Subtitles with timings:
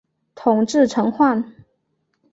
[0.33, 1.43] 统制陈宧。